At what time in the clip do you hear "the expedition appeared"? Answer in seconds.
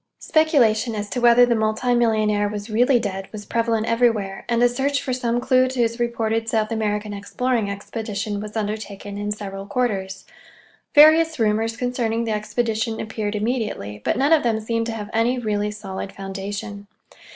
12.23-13.35